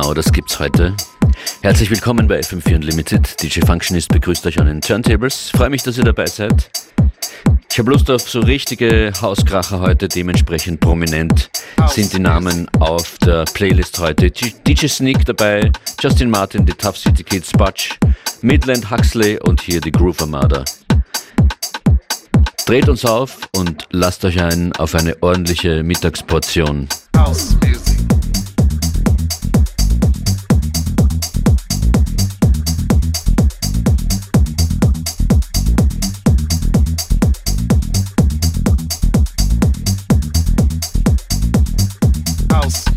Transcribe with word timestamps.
Genau, 0.00 0.14
das 0.14 0.32
gibt's 0.32 0.58
heute. 0.58 0.94
Herzlich 1.60 1.90
willkommen 1.90 2.26
bei 2.26 2.40
FM4 2.40 2.76
Unlimited. 2.76 3.42
DJ 3.42 3.60
Functionist 3.60 4.08
begrüßt 4.08 4.46
euch 4.46 4.58
an 4.58 4.66
den 4.66 4.80
Turntables. 4.80 5.50
Freue 5.50 5.68
mich, 5.68 5.82
dass 5.82 5.98
ihr 5.98 6.04
dabei 6.04 6.24
seid. 6.24 6.70
Ich 7.70 7.78
habe 7.78 7.90
Lust 7.90 8.10
auf 8.10 8.22
so 8.22 8.40
richtige 8.40 9.12
Hauskracher 9.20 9.80
heute, 9.80 10.08
dementsprechend 10.08 10.80
prominent 10.80 11.50
sind 11.88 12.14
die 12.14 12.18
Namen 12.18 12.66
auf 12.78 13.18
der 13.18 13.44
Playlist 13.44 13.98
heute. 13.98 14.30
DJ 14.30 14.86
Sneak 14.86 15.26
dabei, 15.26 15.70
Justin 16.00 16.30
Martin, 16.30 16.64
die 16.64 16.72
Tough 16.72 16.96
City 16.96 17.22
Kids, 17.22 17.52
Butch, 17.52 17.98
Midland 18.40 18.90
Huxley 18.90 19.38
und 19.38 19.60
hier 19.60 19.82
die 19.82 19.92
Groove 19.92 20.22
Armada. 20.22 20.64
Dreht 22.64 22.88
uns 22.88 23.04
auf 23.04 23.36
und 23.54 23.86
lasst 23.90 24.24
euch 24.24 24.40
ein 24.40 24.72
auf 24.76 24.94
eine 24.94 25.22
ordentliche 25.22 25.82
Mittagsportion. 25.82 26.88
House 27.14 27.54
Music. 27.62 28.19
house. 42.62 42.89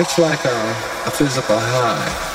Looks 0.00 0.18
like 0.18 0.46
a, 0.46 0.70
a 1.04 1.10
physical 1.10 1.58
high. 1.58 2.29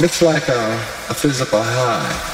Looks 0.00 0.22
like 0.22 0.48
a, 0.48 0.74
a 1.10 1.14
physical 1.14 1.60
high. 1.62 2.29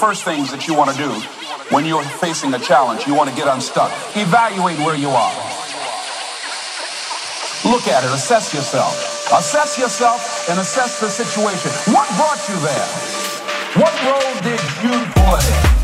First 0.00 0.24
things 0.24 0.50
that 0.50 0.66
you 0.66 0.72
want 0.72 0.90
to 0.90 0.96
do 0.96 1.12
when 1.76 1.84
you're 1.84 2.02
facing 2.02 2.54
a 2.54 2.58
challenge. 2.58 3.06
You 3.06 3.14
want 3.14 3.28
to 3.28 3.36
get 3.36 3.46
unstuck. 3.48 3.92
Evaluate 4.16 4.78
where 4.78 4.96
you 4.96 5.10
are. 5.10 5.34
Look 7.68 7.86
at 7.86 8.02
it, 8.02 8.10
assess 8.10 8.54
yourself. 8.54 8.96
Assess 9.30 9.78
yourself 9.78 10.48
and 10.48 10.58
assess 10.58 11.00
the 11.00 11.10
situation. 11.10 11.70
What 11.92 12.08
brought 12.16 12.40
you 12.48 12.56
there? 12.64 12.88
What 13.76 13.92
role 14.08 14.40
did 14.40 14.60
you 14.82 15.04
play? 15.12 15.79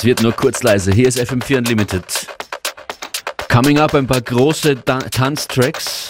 Es 0.00 0.06
wird 0.06 0.22
nur 0.22 0.32
kurz 0.32 0.62
leise. 0.62 0.92
Hier 0.92 1.08
ist 1.08 1.20
FM4 1.20 1.58
Unlimited. 1.58 2.02
Coming 3.50 3.78
up 3.80 3.94
ein 3.94 4.06
paar 4.06 4.22
große 4.22 4.82
Tanztracks 4.82 6.08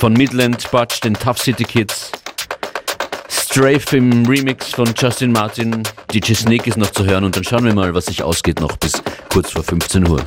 von 0.00 0.14
Midland 0.14 0.68
Butch, 0.72 1.00
den 1.00 1.14
Tough 1.14 1.38
City 1.38 1.62
Kids. 1.62 2.10
Strafe 3.28 3.98
im 3.98 4.26
Remix 4.26 4.70
von 4.70 4.92
Justin 4.96 5.30
Martin. 5.30 5.84
DJ 6.12 6.34
Snake 6.34 6.68
ist 6.68 6.76
noch 6.76 6.90
zu 6.90 7.04
hören 7.04 7.22
und 7.22 7.36
dann 7.36 7.44
schauen 7.44 7.64
wir 7.64 7.72
mal, 7.72 7.94
was 7.94 8.06
sich 8.06 8.20
ausgeht 8.20 8.58
noch 8.58 8.76
bis 8.78 9.00
kurz 9.32 9.52
vor 9.52 9.62
15 9.62 10.08
Uhr. 10.08 10.26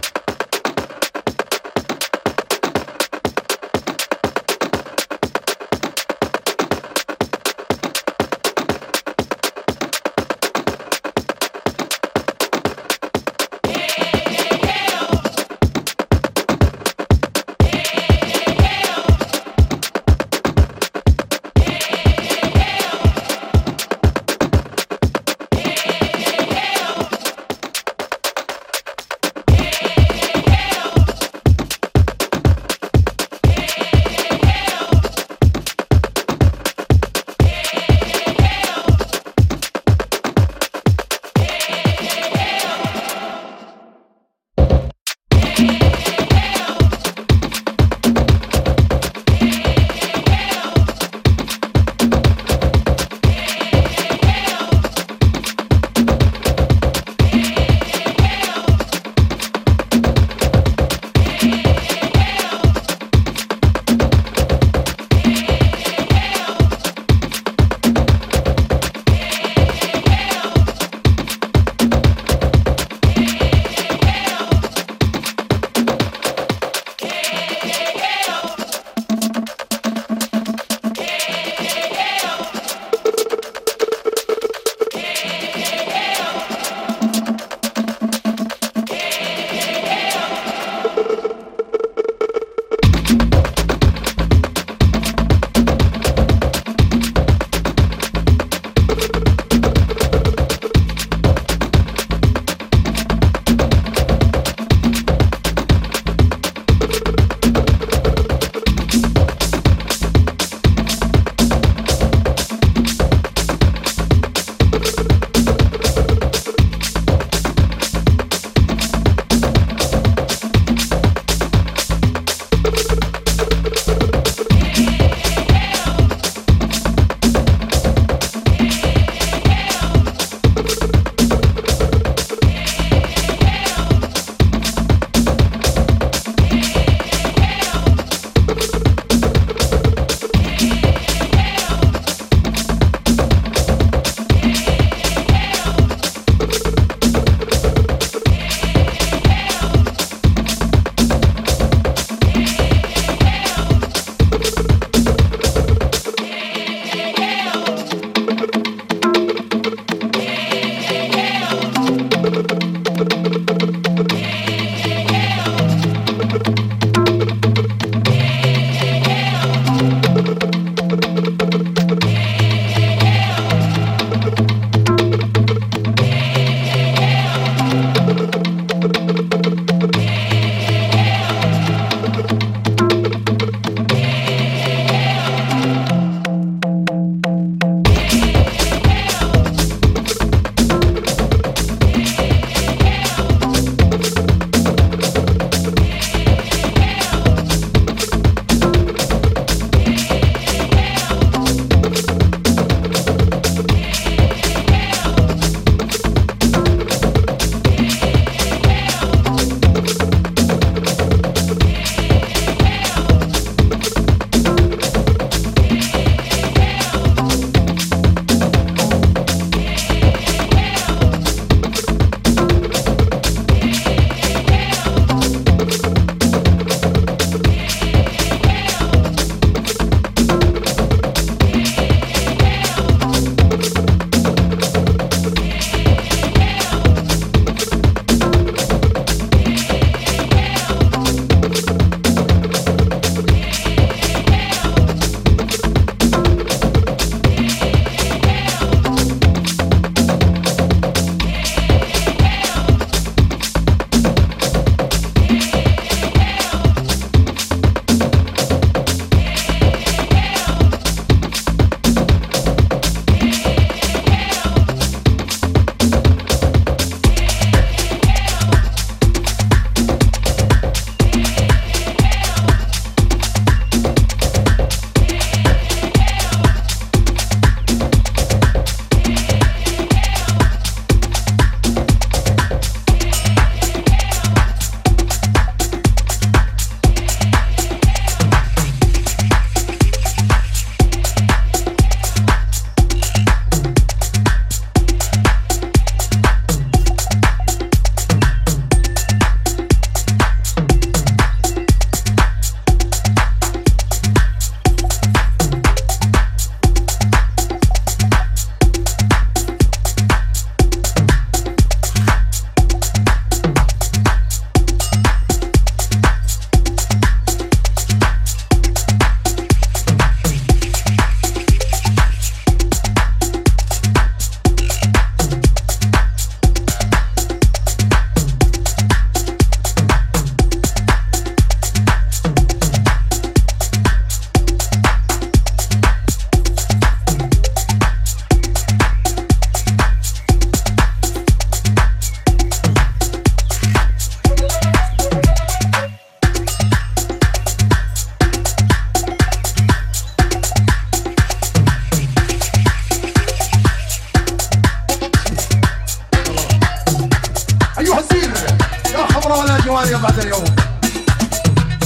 القضايا 359.83 359.97
بعد 359.97 360.19
اليوم. 360.19 360.43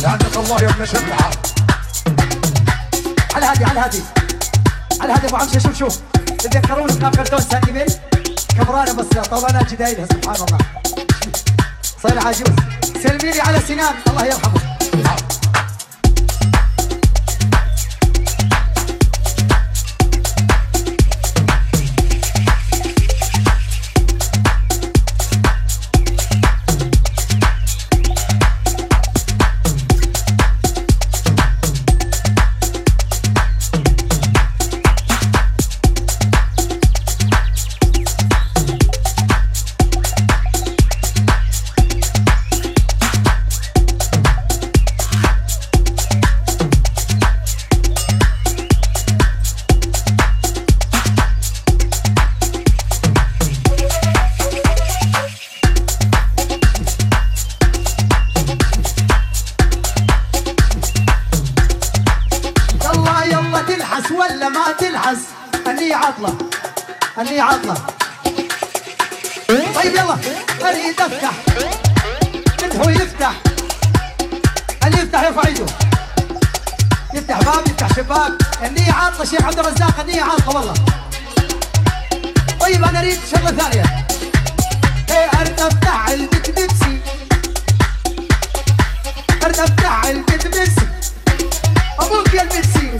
لعنة 0.03 0.35
الله 0.35 0.61
يا 0.61 0.69
ابن 0.69 0.85
شفعة 0.85 1.31
على 3.35 3.45
هادي 3.45 3.65
على 3.65 3.79
هادي. 3.79 4.03
على 5.01 5.13
هادي 5.13 5.27
أبو 5.27 5.35
عمشي 5.35 5.59
شوف 5.59 5.77
شوف. 5.77 5.99
تتذكرون 6.39 6.87
كان 6.87 7.11
فردوس 7.11 7.43
سالمين 7.43 7.85
كبرانة 8.49 8.93
بس 8.93 9.05
طبعا 9.05 9.63
جدايلها 9.63 10.05
سبحان 10.05 10.35
الله. 10.35 10.57
صاير 12.03 12.27
عجوز 12.27 12.55
سلمي 13.03 13.31
لي 13.31 13.41
على 13.41 13.59
سنان 13.67 13.95
الله 14.07 14.25
يرحمه. 14.25 14.61
الوردة 89.47 89.73
بتاع 89.73 90.09
البتبس 90.09 90.75
ابوك 91.99 92.33
يا 92.33 92.41
البتسيم 92.41 92.97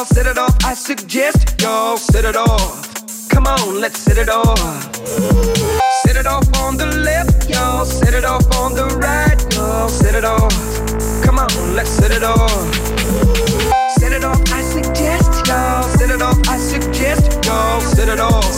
y'all 0.00 0.06
set 0.06 0.26
it 0.26 0.38
off. 0.38 0.56
I 0.64 0.72
suggest 0.72 1.60
y'all 1.60 1.98
set 1.98 2.24
it 2.24 2.34
off. 2.34 3.28
Come 3.28 3.46
on, 3.46 3.82
let's 3.82 3.98
set 3.98 4.16
it 4.16 4.30
off. 4.30 4.58
Set 6.02 6.16
it 6.16 6.26
off 6.26 6.46
on 6.56 6.78
the 6.78 6.86
left, 6.86 7.50
y'all. 7.50 7.84
Set 7.84 8.14
it 8.14 8.24
off 8.24 8.46
on 8.56 8.74
the 8.74 8.86
right, 8.96 9.38
y'all. 9.54 9.90
Set 9.90 10.14
it 10.14 10.24
off. 10.24 10.56
Come 11.22 11.38
on, 11.38 11.52
let's 11.76 11.90
set 11.90 12.12
it 12.12 12.22
off. 12.22 12.50
Set 13.98 14.12
it 14.12 14.24
off, 14.24 14.40
I 14.50 14.62
suggest 14.62 15.46
y'all. 15.46 15.82
Set 15.82 16.08
it 16.08 16.22
off, 16.22 16.38
I 16.48 16.56
suggest 16.56 17.44
y'all. 17.44 17.80
Set 17.82 18.08
it 18.08 18.20
off. 18.20 18.48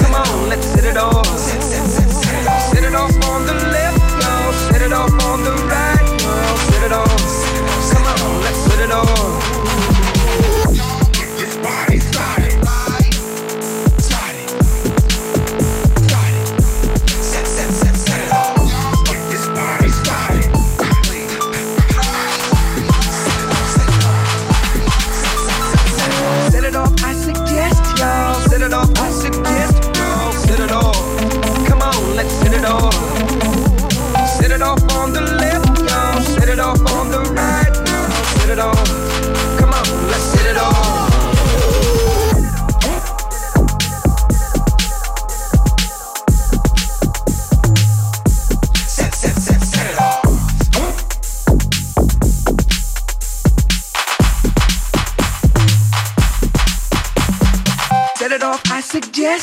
Come 0.00 0.14
on, 0.14 0.48
let's 0.50 0.66
set 0.66 0.84
it 0.84 0.98
off. 0.98 1.26
Set 1.26 2.84
it 2.84 2.94
off 2.94 3.14
on 3.32 3.46
the 3.46 3.54
left, 3.72 4.04
y'all. 4.20 4.52
Set 4.68 4.82
it 4.82 4.92
off 4.92 5.12
on 5.24 5.44
the 5.44 5.54
right, 5.64 6.08
y'all. 6.20 6.56
Set 6.68 6.82
it 6.84 6.92
off. 6.92 7.24
Come 7.90 8.04
on, 8.04 8.42
let's 8.42 8.58
set 8.68 8.80
it 8.80 8.92
off. 8.92 9.93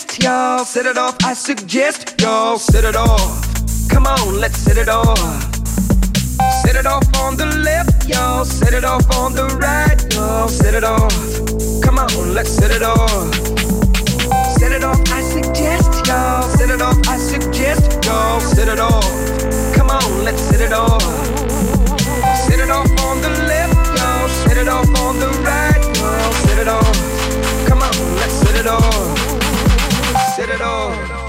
Suggest 0.01 0.23
y'all. 0.23 0.65
Set 0.65 0.85
it 0.85 0.97
off, 0.97 1.15
I 1.23 1.33
suggest 1.33 2.21
y'all. 2.21 2.57
Set 2.57 2.83
it 2.83 2.95
off. 2.95 3.89
Come 3.89 4.07
on, 4.07 4.39
let's 4.39 4.57
set 4.57 4.77
it 4.77 4.89
off. 4.89 5.17
Set 6.63 6.75
it 6.75 6.85
off 6.85 7.03
on 7.19 7.37
the 7.37 7.45
left, 7.63 8.07
y'all. 8.07 8.45
Set 8.45 8.73
it 8.73 8.83
off 8.83 9.05
on 9.17 9.33
the 9.33 9.45
right, 9.61 10.01
y'all. 10.13 10.47
Set 10.47 10.73
it 10.73 10.83
off. 10.83 11.13
Come 11.83 11.99
on, 11.99 12.33
let's 12.33 12.49
set 12.49 12.71
it 12.71 12.83
off. 12.83 13.33
Set 14.57 14.71
it 14.71 14.83
off, 14.83 15.01
I 15.11 15.21
suggest 15.21 16.07
y'all. 16.07 16.43
Set 16.57 16.69
it 16.69 16.81
off, 16.81 16.97
I 17.07 17.17
suggest 17.17 18.03
y'all. 18.05 18.39
Set 18.39 18.67
it 18.67 18.79
off. 18.79 19.05
Come 19.75 19.89
on, 19.89 20.23
let's 20.23 20.41
set 20.41 20.61
it 20.61 20.73
off. 20.73 21.00
Set 30.41 30.49
it 30.49 30.61
off. 30.61 31.20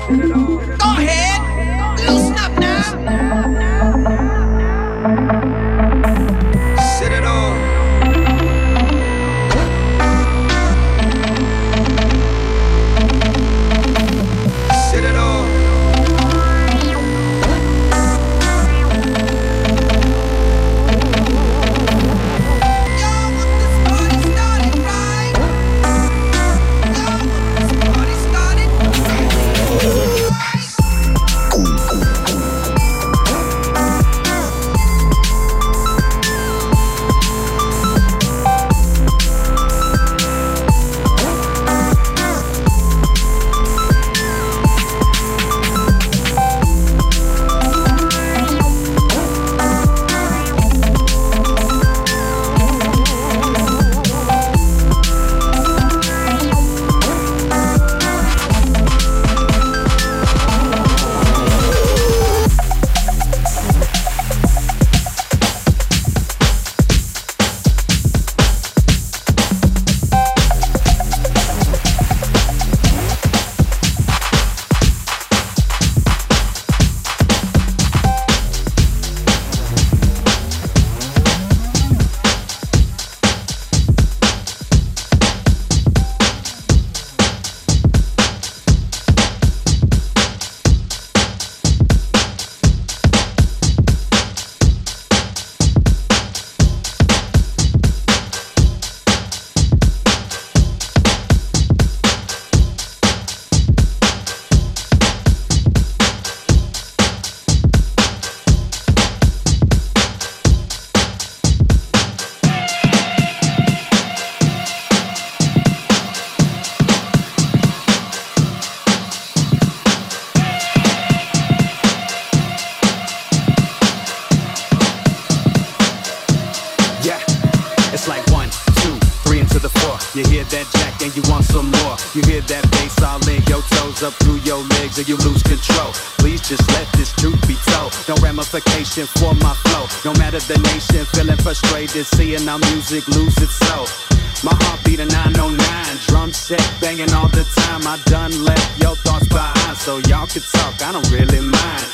Frustrated, 141.92 142.06
seeing 142.06 142.48
our 142.48 142.58
music 142.70 143.06
lose 143.08 143.36
itself. 143.38 144.08
My 144.44 144.54
heart 144.54 144.84
beat 144.84 145.00
a 145.00 145.06
909, 145.06 145.96
drum 146.06 146.32
set 146.32 146.62
banging 146.80 147.12
all 147.12 147.28
the 147.28 147.44
time. 147.56 147.86
I 147.86 147.98
done 148.06 148.44
left 148.44 148.80
your 148.80 148.96
thoughts 148.96 149.28
behind, 149.28 149.76
so 149.76 149.98
y'all 150.08 150.26
can 150.26 150.42
talk. 150.42 150.82
I 150.82 150.92
don't 150.92 151.10
really 151.10 151.40
mind. 151.40 151.86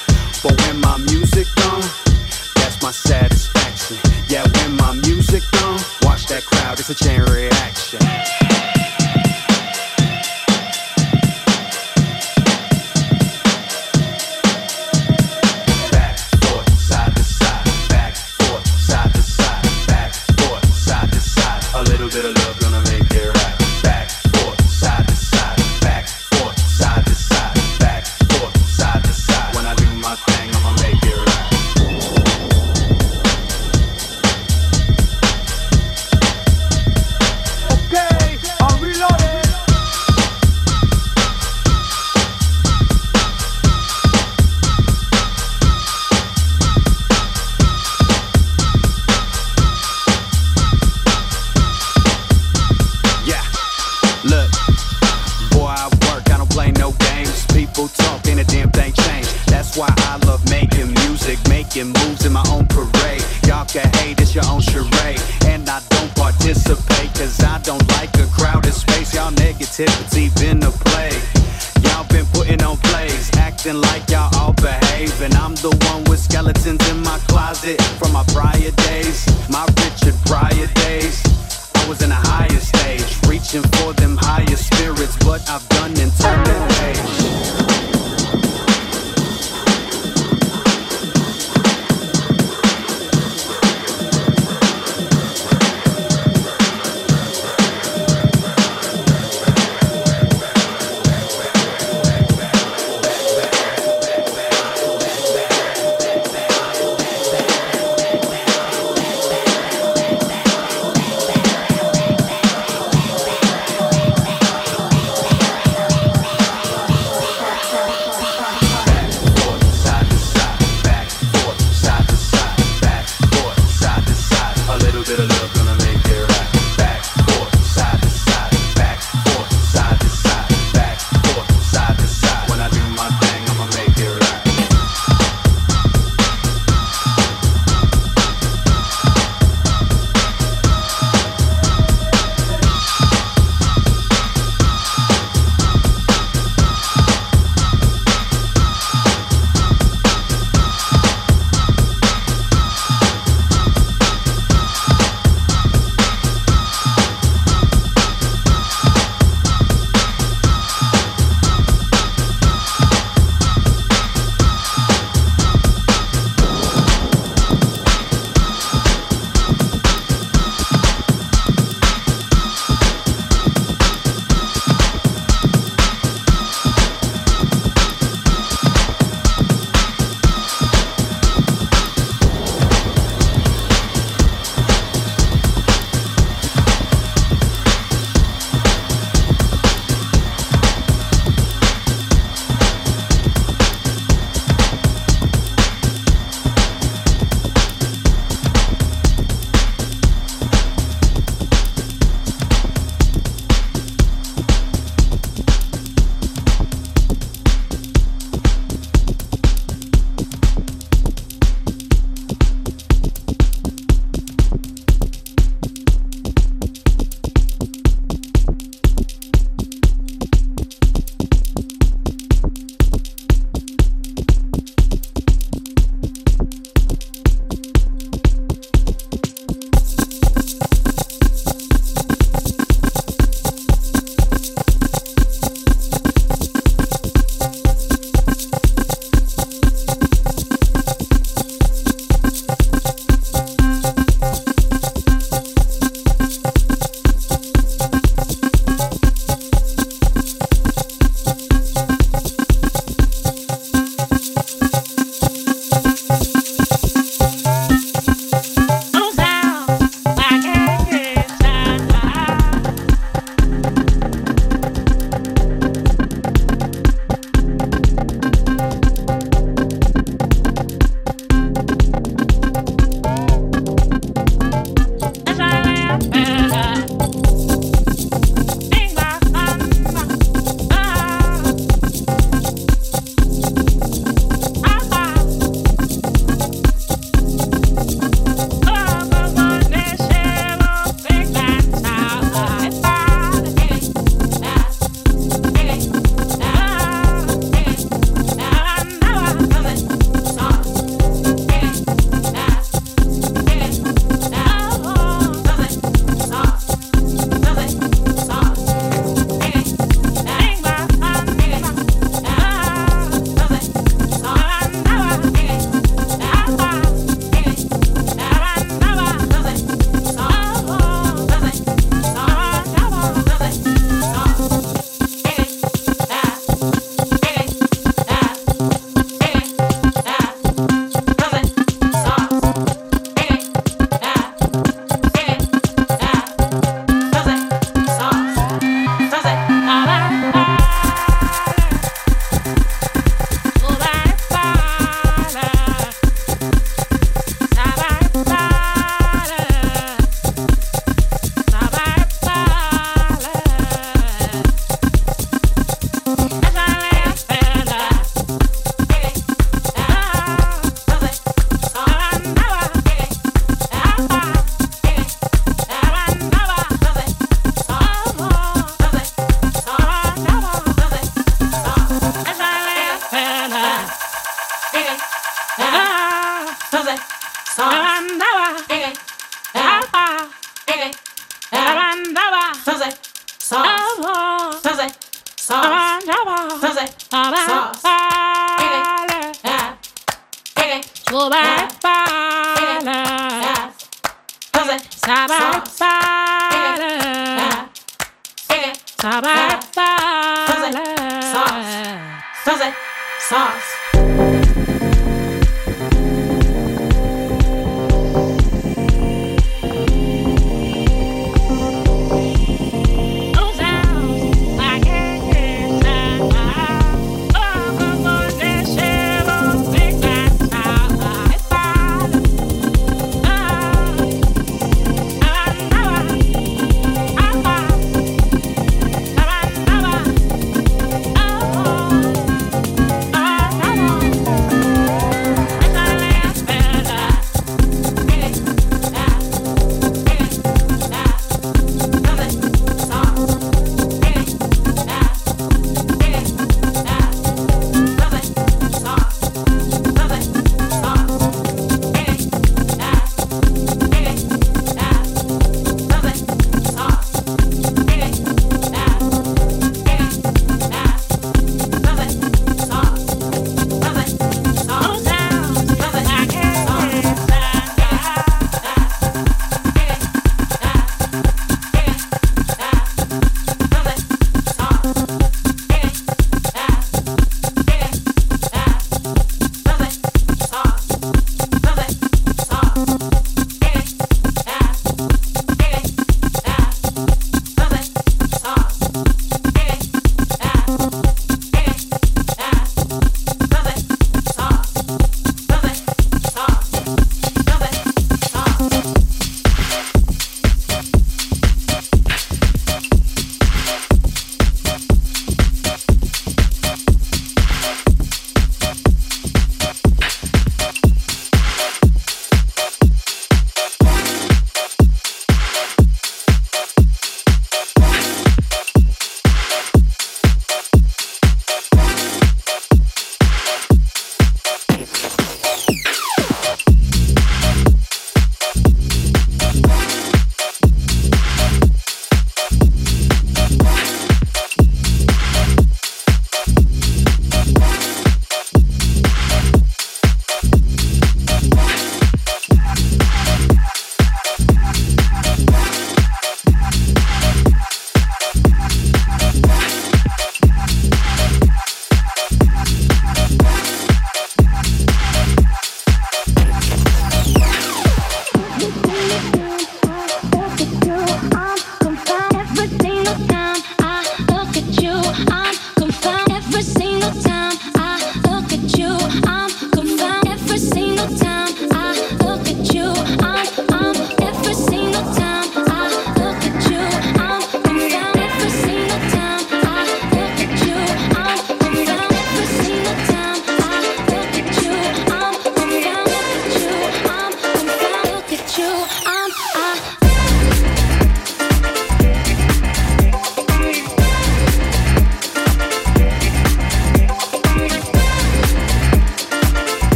But 0.43 0.55
when 0.63 0.81
my 0.81 0.99
music 0.99 1.47
gone, 1.57 1.83
that's 2.55 2.81
my 2.83 2.91
satisfaction. 2.91 3.99
Yeah, 4.29 4.47
when 4.55 4.77
my 4.77 4.95
music 5.07 5.43
gone, 5.53 5.81
watch 6.03 6.27
that 6.27 6.45
crowd, 6.45 6.79
it's 6.79 6.91
a 6.91 6.95
chain 6.95 7.21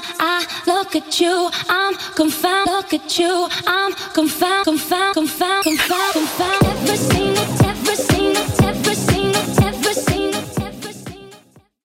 time 0.00 0.16
I 0.20 0.46
look 0.66 0.96
at 0.96 1.20
you, 1.20 1.50
I'm 1.68 1.94
confound. 2.14 2.66
Look 2.66 2.92
at 2.94 3.18
you, 3.18 3.48
I'm. 3.66 3.92
Confound, 4.14 4.64
confound, 4.64 5.14
confound. 5.14 5.66